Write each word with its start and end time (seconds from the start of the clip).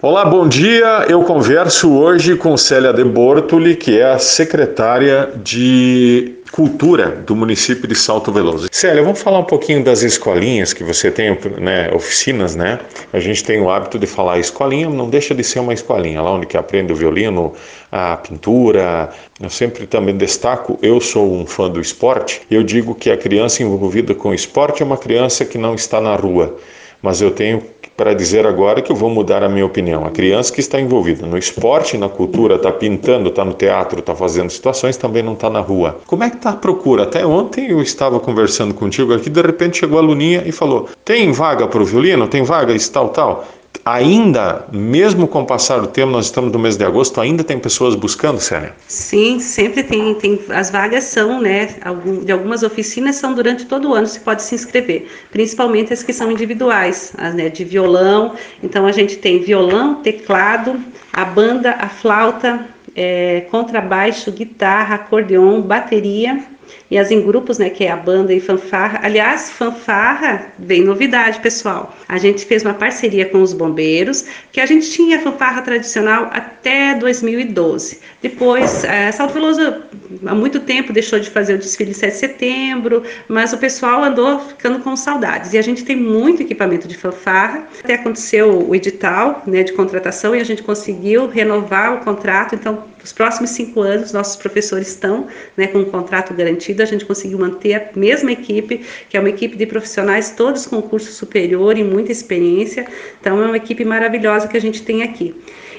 Olá, 0.00 0.24
bom 0.24 0.46
dia. 0.46 1.06
Eu 1.08 1.24
converso 1.24 1.92
hoje 1.92 2.36
com 2.36 2.56
Célia 2.56 2.92
de 2.92 3.02
Bortoli, 3.02 3.74
que 3.74 3.98
é 3.98 4.12
a 4.12 4.18
secretária 4.20 5.28
de 5.42 6.36
Cultura 6.52 7.08
do 7.26 7.34
município 7.34 7.88
de 7.88 7.96
Salto 7.96 8.30
Veloso. 8.30 8.68
Célia, 8.70 9.02
vamos 9.02 9.20
falar 9.20 9.40
um 9.40 9.44
pouquinho 9.44 9.82
das 9.82 10.02
escolinhas 10.02 10.72
que 10.72 10.84
você 10.84 11.10
tem, 11.10 11.36
né, 11.60 11.90
oficinas, 11.92 12.54
né? 12.54 12.78
A 13.12 13.18
gente 13.18 13.42
tem 13.42 13.60
o 13.60 13.68
hábito 13.68 13.98
de 13.98 14.06
falar 14.06 14.38
escolinha, 14.38 14.88
não 14.88 15.10
deixa 15.10 15.34
de 15.34 15.42
ser 15.42 15.58
uma 15.58 15.74
escolinha, 15.74 16.22
lá 16.22 16.30
onde 16.30 16.46
que 16.46 16.56
aprende 16.56 16.92
o 16.92 16.96
violino, 16.96 17.52
a 17.90 18.16
pintura. 18.18 19.08
Eu 19.40 19.50
sempre 19.50 19.84
também 19.84 20.16
destaco, 20.16 20.78
eu 20.80 21.00
sou 21.00 21.28
um 21.34 21.44
fã 21.44 21.68
do 21.68 21.80
esporte, 21.80 22.42
eu 22.48 22.62
digo 22.62 22.94
que 22.94 23.10
a 23.10 23.16
criança 23.16 23.64
envolvida 23.64 24.14
com 24.14 24.32
esporte 24.32 24.80
é 24.80 24.86
uma 24.86 24.96
criança 24.96 25.44
que 25.44 25.58
não 25.58 25.74
está 25.74 26.00
na 26.00 26.14
rua, 26.14 26.56
mas 27.02 27.20
eu 27.20 27.32
tenho 27.32 27.60
para 27.98 28.14
dizer 28.14 28.46
agora 28.46 28.80
que 28.80 28.92
eu 28.92 28.96
vou 28.96 29.10
mudar 29.10 29.42
a 29.42 29.48
minha 29.48 29.66
opinião. 29.66 30.06
A 30.06 30.10
criança 30.10 30.52
que 30.52 30.60
está 30.60 30.80
envolvida 30.80 31.26
no 31.26 31.36
esporte, 31.36 31.98
na 31.98 32.08
cultura, 32.08 32.54
está 32.54 32.70
pintando, 32.70 33.28
está 33.28 33.44
no 33.44 33.52
teatro, 33.52 33.98
está 33.98 34.14
fazendo 34.14 34.50
situações, 34.50 34.96
também 34.96 35.20
não 35.20 35.32
está 35.32 35.50
na 35.50 35.58
rua. 35.58 35.98
Como 36.06 36.22
é 36.22 36.30
que 36.30 36.36
está 36.36 36.50
a 36.50 36.56
procura? 36.56 37.02
Até 37.02 37.26
ontem 37.26 37.68
eu 37.68 37.82
estava 37.82 38.20
conversando 38.20 38.72
contigo 38.72 39.12
aqui, 39.12 39.28
de 39.28 39.42
repente 39.42 39.78
chegou 39.78 39.98
a 39.98 40.00
Luninha 40.00 40.44
e 40.46 40.52
falou: 40.52 40.88
tem 41.04 41.32
vaga 41.32 41.66
para 41.66 41.82
o 41.82 41.84
violino? 41.84 42.28
Tem 42.28 42.44
vaga 42.44 42.72
isso, 42.72 42.92
tal, 42.92 43.08
tal 43.08 43.44
ainda, 43.92 44.66
mesmo 44.72 45.26
com 45.26 45.42
o 45.42 45.46
passar 45.46 45.80
do 45.80 45.86
tempo, 45.86 46.12
nós 46.12 46.26
estamos 46.26 46.52
no 46.52 46.58
mês 46.58 46.76
de 46.76 46.84
agosto, 46.84 47.20
ainda 47.20 47.42
tem 47.42 47.58
pessoas 47.58 47.94
buscando, 47.94 48.40
Célia? 48.40 48.74
Sim, 48.86 49.40
sempre 49.40 49.82
tem, 49.82 50.14
tem. 50.14 50.40
As 50.50 50.70
vagas 50.70 51.04
são, 51.04 51.40
né? 51.40 51.76
De 52.24 52.32
algumas 52.32 52.62
oficinas 52.62 53.16
são 53.16 53.34
durante 53.34 53.66
todo 53.66 53.90
o 53.90 53.94
ano, 53.94 54.06
você 54.06 54.20
pode 54.20 54.42
se 54.42 54.54
inscrever, 54.54 55.08
principalmente 55.30 55.92
as 55.92 56.02
que 56.02 56.12
são 56.12 56.30
individuais, 56.30 57.12
as 57.16 57.34
né, 57.34 57.48
de 57.48 57.64
violão. 57.64 58.34
Então 58.62 58.86
a 58.86 58.92
gente 58.92 59.16
tem 59.16 59.42
violão, 59.42 59.96
teclado, 59.96 60.80
a 61.12 61.24
banda, 61.24 61.76
a 61.78 61.88
flauta, 61.88 62.66
é, 62.94 63.46
contrabaixo, 63.50 64.30
guitarra, 64.32 64.96
acordeon, 64.96 65.60
bateria 65.62 66.57
e 66.90 66.98
as 66.98 67.10
em 67.10 67.20
grupos, 67.20 67.58
né, 67.58 67.70
que 67.70 67.84
é 67.84 67.90
a 67.90 67.96
banda 67.96 68.32
e 68.32 68.40
fanfarra. 68.40 69.00
Aliás, 69.02 69.50
fanfarra, 69.50 70.52
vem 70.58 70.82
novidade, 70.82 71.40
pessoal. 71.40 71.94
A 72.08 72.18
gente 72.18 72.44
fez 72.44 72.64
uma 72.64 72.74
parceria 72.74 73.26
com 73.26 73.42
os 73.42 73.52
bombeiros, 73.52 74.24
que 74.52 74.60
a 74.60 74.66
gente 74.66 74.90
tinha 74.90 75.20
fanfarra 75.20 75.62
tradicional 75.62 76.30
até 76.32 76.94
2012. 76.94 78.00
Depois, 78.20 78.84
é, 78.84 79.12
Salto 79.12 79.34
Veloso 79.34 79.82
há 80.26 80.34
muito 80.34 80.60
tempo 80.60 80.92
deixou 80.92 81.18
de 81.18 81.30
fazer 81.30 81.54
o 81.54 81.58
desfile 81.58 81.94
7 81.94 82.12
de 82.12 82.18
setembro, 82.18 83.02
mas 83.28 83.52
o 83.52 83.58
pessoal 83.58 84.02
andou 84.02 84.40
ficando 84.40 84.80
com 84.80 84.96
saudades. 84.96 85.52
E 85.52 85.58
a 85.58 85.62
gente 85.62 85.84
tem 85.84 85.96
muito 85.96 86.42
equipamento 86.42 86.88
de 86.88 86.96
fanfarra. 86.96 87.66
Até 87.82 87.94
aconteceu 87.94 88.68
o 88.68 88.74
edital, 88.74 89.42
né, 89.46 89.62
de 89.62 89.72
contratação 89.72 90.34
e 90.34 90.40
a 90.40 90.44
gente 90.44 90.62
conseguiu 90.62 91.28
renovar 91.28 91.94
o 91.94 91.98
contrato. 92.04 92.54
Então, 92.54 92.84
nos 93.00 93.12
próximos 93.12 93.50
cinco 93.50 93.80
anos, 93.80 94.12
nossos 94.12 94.36
professores 94.36 94.88
estão, 94.88 95.26
né, 95.56 95.66
com 95.66 95.78
um 95.78 95.84
contrato 95.84 96.34
garantido 96.34 96.48
garantido, 96.48 96.82
a 96.82 96.86
gente 96.86 97.04
conseguiu 97.04 97.38
manter 97.38 97.74
a 97.74 97.90
mesma 97.94 98.32
equipe, 98.32 98.80
que 99.08 99.16
é 99.16 99.20
uma 99.20 99.28
equipe 99.28 99.56
de 99.56 99.66
profissionais, 99.66 100.30
todos 100.30 100.66
com 100.66 100.82
curso 100.82 101.12
superior 101.12 101.78
e 101.78 101.84
muita 101.84 102.10
experiência. 102.10 102.86
Então, 103.20 103.40
é 103.42 103.46
uma 103.46 103.56
equipe 103.56 103.84
maravilhosa 103.84 104.48
que 104.48 104.56
a 104.56 104.60
gente 104.60 104.82
tem 104.82 105.02
aqui. 105.02 105.34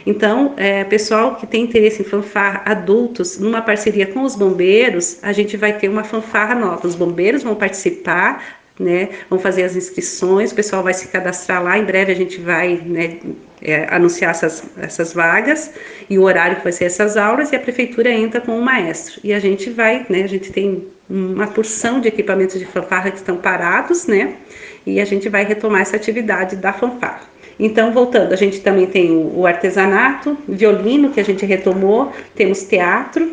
Então, 0.06 0.54
é, 0.56 0.84
pessoal 0.86 1.36
que 1.36 1.46
tem 1.46 1.64
interesse 1.64 2.02
em 2.02 2.06
fanfarra 2.06 2.64
adultos, 2.66 3.38
numa 3.38 3.62
parceria 3.62 4.08
com 4.08 4.22
os 4.22 4.36
bombeiros, 4.36 5.20
a 5.22 5.34
gente 5.34 5.58
vai 5.58 5.78
ter 5.78 5.90
uma 5.90 6.04
fanfarra 6.04 6.56
nova. 6.56 6.88
Os 6.88 6.96
bombeiros 6.96 7.44
vão 7.44 7.56
participar, 7.56 8.59
né? 8.80 9.10
Vão 9.30 9.38
fazer 9.38 9.64
as 9.64 9.76
inscrições, 9.76 10.52
o 10.52 10.56
pessoal 10.56 10.82
vai 10.82 10.94
se 10.94 11.10
cadastrar 11.10 11.62
lá. 11.62 11.78
Em 11.78 11.84
breve 11.84 12.12
a 12.12 12.16
gente 12.16 12.40
vai 12.40 12.82
né, 12.86 13.18
é, 13.62 13.86
anunciar 13.94 14.32
essas, 14.32 14.64
essas 14.78 15.14
vagas 15.14 15.72
e 16.10 16.18
o 16.18 16.24
horário 16.24 16.56
que 16.58 16.64
vai 16.64 16.72
ser 16.72 16.86
essas 16.86 17.18
aulas 17.18 17.52
e 17.52 17.56
a 17.56 17.60
prefeitura 17.60 18.10
entra 18.10 18.40
com 18.40 18.54
um 18.54 18.62
maestro. 18.62 19.20
E 19.24 19.34
a 19.34 19.40
gente 19.40 19.70
vai, 19.70 20.06
né? 20.10 20.24
A 20.24 20.28
gente 20.28 20.52
tem 20.52 20.88
uma 21.10 21.48
porção 21.48 22.00
de 22.00 22.08
equipamentos 22.08 22.58
de 22.58 22.66
fanfarra 22.66 23.12
que 23.12 23.18
estão 23.18 23.36
parados, 23.36 24.08
né? 24.08 24.36
E 24.86 25.02
a 25.02 25.06
gente 25.06 25.28
vai 25.28 25.44
retomar 25.44 25.82
essa 25.82 25.98
atividade 25.98 26.56
da 26.56 26.72
fanfarra. 26.72 27.28
Então, 27.60 27.92
voltando, 27.92 28.32
a 28.32 28.38
gente 28.38 28.62
também 28.62 28.88
tem 28.88 29.12
o 29.12 29.46
artesanato, 29.46 30.38
violino 30.48 31.10
que 31.10 31.20
a 31.20 31.26
gente 31.26 31.46
retomou, 31.46 32.14
temos 32.34 32.64
teatro, 32.64 33.30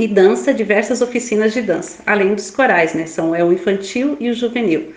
e 0.00 0.08
dança, 0.08 0.54
diversas 0.54 1.02
oficinas 1.02 1.52
de 1.52 1.60
dança, 1.60 2.02
além 2.06 2.34
dos 2.34 2.50
corais, 2.50 2.94
né? 2.94 3.04
São 3.04 3.34
é 3.34 3.44
o 3.44 3.52
infantil 3.52 4.16
e 4.18 4.30
o 4.30 4.34
juvenil. 4.34 4.94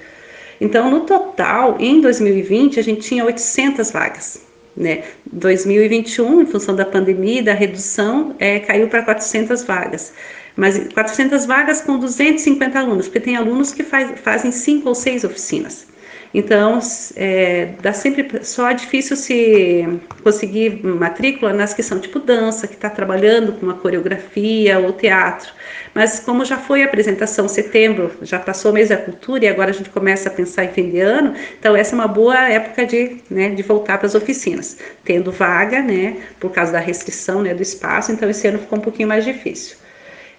Então, 0.61 0.89
no 0.89 1.01
total, 1.01 1.75
em 1.77 1.99
2020, 1.99 2.79
a 2.79 2.83
gente 2.83 3.01
tinha 3.01 3.25
800 3.25 3.91
vagas. 3.91 4.41
Né? 4.77 5.03
2021, 5.29 6.43
em 6.43 6.45
função 6.45 6.73
da 6.73 6.85
pandemia 6.85 7.41
e 7.41 7.43
da 7.43 7.53
redução, 7.53 8.33
é, 8.39 8.59
caiu 8.59 8.87
para 8.87 9.03
400 9.03 9.63
vagas. 9.63 10.13
Mas 10.55 10.79
400 10.93 11.45
vagas 11.45 11.81
com 11.81 11.99
250 11.99 12.79
alunos, 12.79 13.07
porque 13.07 13.19
tem 13.19 13.35
alunos 13.35 13.73
que 13.73 13.83
faz, 13.83 14.17
fazem 14.21 14.53
cinco 14.53 14.87
ou 14.87 14.95
seis 14.95 15.25
oficinas. 15.25 15.85
Então, 16.33 16.79
é, 17.15 17.73
dá 17.81 17.93
sempre 17.93 18.43
só 18.43 18.69
é 18.69 18.73
difícil 18.73 19.15
se 19.15 19.85
conseguir 20.23 20.83
matrícula 20.83 21.53
nas 21.53 21.73
que 21.73 21.83
são 21.83 21.99
tipo 21.99 22.19
dança, 22.19 22.67
que 22.67 22.73
está 22.73 22.89
trabalhando 22.89 23.53
com 23.53 23.65
uma 23.65 23.75
coreografia 23.75 24.79
ou 24.79 24.91
teatro. 24.93 25.53
Mas 25.93 26.19
como 26.19 26.43
já 26.43 26.57
foi 26.57 26.81
a 26.81 26.85
apresentação 26.85 27.47
setembro, 27.47 28.11
já 28.23 28.39
passou 28.39 28.71
o 28.71 28.73
mês 28.73 28.89
da 28.89 28.97
cultura 28.97 29.45
e 29.45 29.47
agora 29.47 29.69
a 29.69 29.73
gente 29.73 29.91
começa 29.91 30.27
a 30.27 30.31
pensar 30.31 30.65
em 30.65 30.69
fim 30.69 30.89
de 30.89 30.99
ano, 30.99 31.35
então 31.59 31.75
essa 31.75 31.93
é 31.93 31.95
uma 31.95 32.07
boa 32.07 32.49
época 32.49 32.85
de, 32.85 33.21
né, 33.29 33.49
de 33.51 33.61
voltar 33.61 33.99
para 33.99 34.07
as 34.07 34.15
oficinas, 34.15 34.77
tendo 35.03 35.31
vaga, 35.31 35.81
né, 35.81 36.17
por 36.39 36.51
causa 36.51 36.71
da 36.71 36.79
restrição, 36.79 37.43
né, 37.43 37.53
do 37.53 37.61
espaço. 37.61 38.11
Então 38.11 38.27
esse 38.29 38.47
ano 38.47 38.57
ficou 38.59 38.79
um 38.79 38.81
pouquinho 38.81 39.07
mais 39.07 39.23
difícil. 39.23 39.77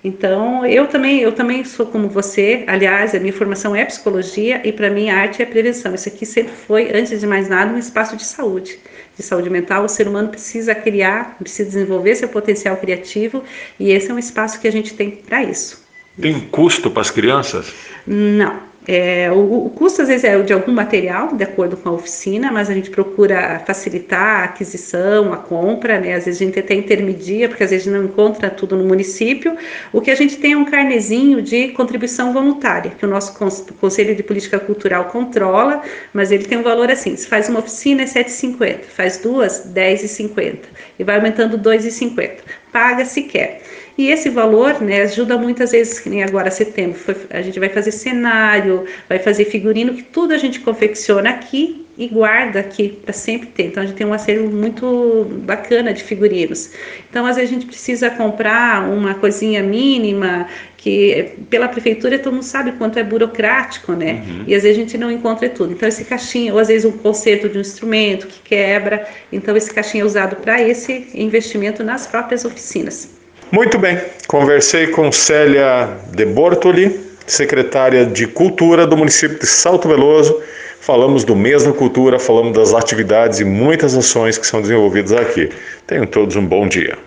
Então, 0.05 0.67
eu 0.67 0.87
também, 0.87 1.21
eu 1.21 1.33
também 1.33 1.65
sou 1.65 1.87
como 1.87 2.11
você. 2.11 2.63
Aliás, 2.67 3.15
a 3.15 3.19
minha 3.19 3.33
formação 3.33 3.75
é 3.75 3.87
psicologia 3.87 4.61
e 4.63 4.71
para 4.71 4.91
mim 4.91 5.09
a 5.09 5.17
arte 5.17 5.41
é 5.41 5.47
prevenção. 5.47 5.95
Isso 5.95 6.11
aqui 6.11 6.27
sempre 6.27 6.53
foi, 6.53 6.95
antes 6.95 7.19
de 7.19 7.27
mais 7.27 7.49
nada, 7.49 7.73
um 7.73 7.79
espaço 7.79 8.15
de 8.15 8.23
saúde, 8.23 8.79
de 9.17 9.23
saúde 9.23 9.49
mental. 9.49 9.83
O 9.83 9.89
ser 9.89 10.07
humano 10.07 10.29
precisa 10.29 10.75
criar, 10.75 11.39
precisa 11.39 11.71
desenvolver 11.71 12.15
seu 12.17 12.29
potencial 12.29 12.77
criativo 12.77 13.43
e 13.81 13.93
esse 13.93 14.11
é 14.11 14.15
um 14.15 14.19
espaço 14.19 14.61
que 14.61 14.69
a 14.69 14.73
gente 14.73 14.93
tem 14.93 15.11
para 15.11 15.43
isso. 15.43 15.83
Tem 16.21 16.39
custo 16.39 16.91
para 16.91 17.01
as 17.01 17.11
crianças? 17.11 17.73
Não. 18.07 18.74
É, 18.87 19.31
o, 19.33 19.67
o, 19.67 19.71
custo 19.71 20.03
às 20.03 20.09
vezes 20.09 20.25
é 20.25 20.39
de 20.43 20.53
algum 20.53 20.73
material, 20.73 21.35
de 21.35 21.43
acordo 21.43 21.75
com 21.77 21.89
a 21.89 21.93
oficina, 21.93 22.53
mas 22.53 22.69
a 22.69 22.75
gente 22.75 22.91
procura 22.91 23.63
facilitar 23.67 24.43
a 24.43 24.45
aquisição, 24.45 25.33
a 25.33 25.39
compra, 25.39 25.99
né? 25.99 26.15
Às 26.15 26.27
vezes 26.27 26.41
a 26.41 26.45
gente 26.45 26.59
até 26.59 26.75
intermedia, 26.75 27.49
porque 27.49 27.65
às 27.65 27.71
vezes 27.71 27.87
não 27.87 28.05
encontra 28.05 28.51
tudo 28.51 28.77
no 28.77 28.85
município. 28.85 29.57
O 29.91 30.03
que 30.03 30.11
a 30.11 30.15
gente 30.15 30.37
tem 30.37 30.53
é 30.53 30.57
um 30.57 30.67
carnezinho 30.67 31.41
de 31.41 31.69
contribuição 31.69 32.33
voluntária, 32.33 32.91
que 32.91 33.07
o 33.07 33.09
nosso 33.09 33.35
Conselho 33.81 34.15
de 34.15 34.23
Política 34.23 34.59
Cultural 34.59 35.07
controla, 35.07 35.83
mas 36.13 36.31
ele 36.31 36.45
tem 36.45 36.59
um 36.59 36.63
valor 36.63 36.91
assim: 36.91 37.17
se 37.17 37.27
faz 37.27 37.49
uma 37.49 37.61
oficina 37.61 38.03
é 38.03 38.05
7,50, 38.05 38.81
faz 38.85 39.17
duas, 39.19 39.67
10,50, 39.75 40.59
e 40.99 41.05
vai 41.05 41.17
aumentando 41.17 41.59
2,50. 41.59 42.41
Paga 42.71 43.05
se 43.05 43.23
quer. 43.23 43.63
E 43.97 44.11
esse 44.11 44.29
valor 44.29 44.81
né, 44.81 45.03
ajuda 45.03 45.39
muitas 45.39 45.71
vezes, 45.71 46.01
que 46.01 46.11
nem 46.11 46.23
agora 46.23 46.51
setembro, 46.51 46.99
foi, 46.99 47.17
a 47.31 47.41
gente 47.41 47.61
vai 47.61 47.69
fazer 47.69 47.93
cenário, 47.93 48.85
vai 49.09 49.21
fazer 49.21 49.45
figurino, 49.45 49.95
que 49.95 50.03
tudo 50.03 50.35
a 50.35 50.39
gente 50.39 50.61
confecciona 50.61 51.31
aqui 51.31 51.87
e 51.97 52.09
guarda 52.09 52.59
aqui 52.59 52.89
para 52.89 53.13
sempre 53.13 53.49
ter. 53.49 53.67
Então 53.67 53.83
a 53.83 53.87
gente 53.87 53.97
tem 53.97 54.07
um 54.07 54.13
acervo 54.13 54.51
muito 54.51 55.27
bacana 55.43 55.93
de 55.93 56.03
figurinos. 56.03 56.71
Então 57.09 57.25
às 57.25 57.37
vezes 57.37 57.51
a 57.51 57.55
gente 57.55 57.67
precisa 57.67 58.11
comprar 58.11 58.89
uma 58.91 59.15
coisinha 59.15 59.63
mínima 59.63 60.49
que 60.77 61.33
pela 61.49 61.69
prefeitura 61.69 62.19
todo 62.19 62.33
mundo 62.35 62.43
sabe 62.43 62.73
quanto 62.73 62.99
é 62.99 63.05
burocrático, 63.05 63.93
né? 63.93 64.25
Uhum. 64.27 64.45
E 64.47 64.55
às 64.55 64.65
vezes 64.65 64.77
a 64.77 64.81
gente 64.81 64.99
não 64.99 65.11
encontra 65.11 65.49
tudo. 65.49 65.73
Então 65.73 65.89
esse 65.89 66.05
caixinha, 66.05 66.53
ou 66.53 66.59
às 66.59 66.67
vezes 66.69 66.85
um 66.85 66.93
conserto 66.99 67.49
de 67.49 67.57
um 67.57 67.61
instrumento 67.61 68.27
que 68.27 68.41
quebra, 68.43 69.07
então 69.33 69.57
esse 69.57 69.73
caixinha 69.73 70.03
é 70.03 70.07
usado 70.07 70.37
para 70.37 70.61
esse 70.61 71.07
investimento 71.15 71.85
nas 71.85 72.09
próprias 72.09 72.45
oficinas. 72.45 73.24
Muito 73.51 73.79
bem, 73.79 74.01
conversei 74.27 74.89
com 74.89 75.13
Célia 75.13 75.89
de 76.11 76.25
Bortoli, 76.25 77.01
secretária 77.27 78.05
de 78.05 78.27
Cultura 78.27 78.87
do 78.87 78.97
município 78.97 79.39
de 79.39 79.47
Salto 79.47 79.89
Veloso. 79.89 80.41
Falamos 80.81 81.25
do 81.25 81.37
mês 81.37 81.65
da 81.65 81.73
cultura, 81.73 82.19
falamos 82.19 82.53
das 82.53 82.75
atividades 82.75 83.41
e 83.41 83.45
muitas 83.45 83.97
ações 83.97 84.37
que 84.37 84.47
são 84.47 84.61
desenvolvidas 84.61 85.13
aqui. 85.13 85.51
Tenham 85.87 86.07
todos 86.07 86.37
um 86.37 86.45
bom 86.45 86.67
dia. 86.69 86.99